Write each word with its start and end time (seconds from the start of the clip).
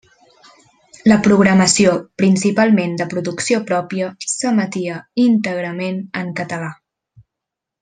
La 1.11 1.17
programació, 1.27 1.91
principalment 2.21 2.95
de 3.03 3.07
producció 3.13 3.61
pròpia, 3.73 4.09
s'emetia 4.33 4.97
íntegrament 5.27 6.01
en 6.25 6.35
català. 6.43 6.73